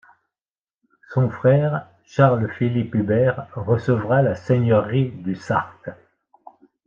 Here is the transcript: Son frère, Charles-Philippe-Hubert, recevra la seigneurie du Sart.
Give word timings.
Son 1.13 1.29
frère, 1.29 1.87
Charles-Philippe-Hubert, 2.05 3.47
recevra 3.53 4.23
la 4.23 4.33
seigneurie 4.33 5.11
du 5.11 5.35
Sart. 5.35 5.77